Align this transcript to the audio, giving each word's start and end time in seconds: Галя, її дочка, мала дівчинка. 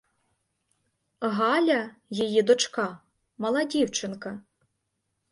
Галя, 1.21 1.95
її 2.09 2.41
дочка, 2.41 2.99
мала 3.37 3.63
дівчинка. 3.63 4.41